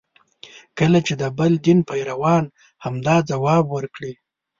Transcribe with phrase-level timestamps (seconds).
[0.79, 2.43] کله چې د بل دین پیروان
[2.83, 4.13] همدا ځواب ورکړي.